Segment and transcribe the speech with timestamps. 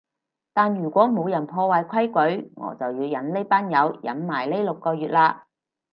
[0.53, 2.07] 但如果冇人破壞規
[2.41, 5.41] 矩，我就要忍呢班友忍埋呢六個月喇